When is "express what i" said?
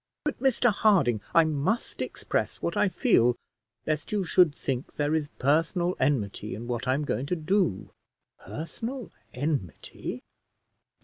2.01-2.89